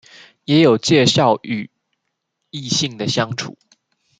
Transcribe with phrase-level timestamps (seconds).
[0.45, 1.69] 也有介紹與
[2.49, 3.55] 異性的相處